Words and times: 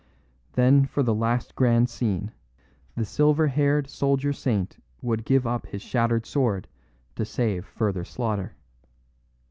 Then 0.53 0.85
for 0.85 1.03
the 1.03 1.13
last 1.13 1.53
grand 1.53 1.87
scene; 1.87 2.31
the 2.95 3.05
silver 3.05 3.45
haired 3.49 3.87
soldier 3.87 4.33
saint 4.33 4.81
would 4.99 5.23
give 5.25 5.45
up 5.45 5.67
his 5.67 5.83
shattered 5.83 6.25
sword 6.25 6.67
to 7.15 7.23
save 7.23 7.67
further 7.67 8.03
slaughter. 8.03 8.55